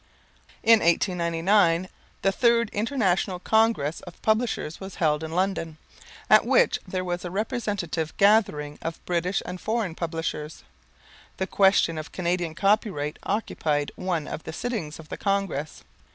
In 0.63 0.79
1899, 0.79 1.87
the 2.23 2.31
third 2.31 2.69
International 2.71 3.37
Congress 3.37 4.01
of 4.01 4.19
Publishers 4.23 4.79
was 4.79 4.95
held 4.95 5.23
in 5.23 5.31
London, 5.31 5.77
at 6.27 6.43
which 6.43 6.79
there 6.87 7.03
was 7.03 7.23
a 7.23 7.29
representative 7.29 8.17
gathering 8.17 8.79
of 8.81 9.05
British 9.05 9.43
and 9.45 9.61
foreign 9.61 9.93
publishers. 9.93 10.63
The 11.37 11.45
question 11.45 11.99
of 11.99 12.11
Canadian 12.11 12.55
copyright 12.55 13.19
occupied 13.21 13.91
one 13.95 14.27
of 14.27 14.41
the 14.43 14.53
sittings 14.53 14.97
of 14.97 15.09
the 15.09 15.17
Congress. 15.17 15.83